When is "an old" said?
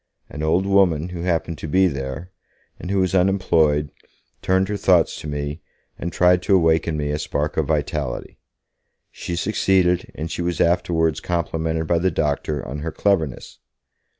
0.31-0.65